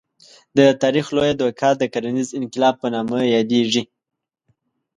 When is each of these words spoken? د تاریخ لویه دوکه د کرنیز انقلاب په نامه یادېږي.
د 0.57 0.59
تاریخ 0.83 1.05
لویه 1.15 1.33
دوکه 1.41 1.69
د 1.77 1.83
کرنیز 1.93 2.29
انقلاب 2.41 2.75
په 2.81 2.87
نامه 2.93 3.19
یادېږي. 3.35 3.83